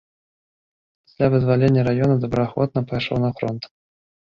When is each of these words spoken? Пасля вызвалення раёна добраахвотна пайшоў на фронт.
Пасля 1.03 1.27
вызвалення 1.35 1.85
раёна 1.89 2.15
добраахвотна 2.25 2.85
пайшоў 2.91 3.17
на 3.29 3.33
фронт. 3.39 3.73